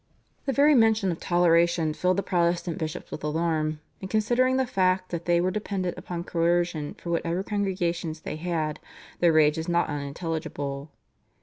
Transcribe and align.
The 0.47 0.51
very 0.51 0.73
mention 0.73 1.11
of 1.11 1.19
toleration 1.19 1.93
filled 1.93 2.17
the 2.17 2.23
Protestant 2.23 2.79
bishops 2.79 3.11
with 3.11 3.23
alarm, 3.23 3.81
and, 4.01 4.09
considering 4.09 4.57
the 4.57 4.65
fact 4.65 5.09
that 5.11 5.25
they 5.25 5.39
were 5.39 5.51
dependent 5.51 5.95
upon 5.95 6.23
coercion 6.23 6.95
for 6.95 7.11
whatever 7.11 7.43
congregations 7.43 8.21
they 8.21 8.37
had, 8.37 8.79
their 9.19 9.31
rage 9.31 9.59
is 9.59 9.69
not 9.69 9.89
unintelligible. 9.89 10.89